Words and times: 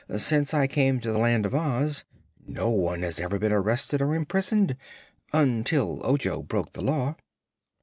Since 0.17 0.51
I 0.55 0.65
came 0.65 0.99
to 1.01 1.11
the 1.11 1.19
Land 1.19 1.45
of 1.45 1.53
Oz 1.53 2.05
no 2.47 2.71
one 2.71 3.03
has 3.03 3.19
ever 3.19 3.37
been 3.37 3.51
arrested 3.51 4.01
or 4.01 4.15
imprisoned 4.15 4.75
until 5.31 6.03
Ojo 6.03 6.41
broke 6.41 6.73
the 6.73 6.81
Law." 6.81 7.17